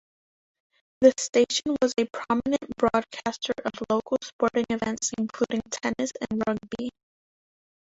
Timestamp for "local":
3.91-4.17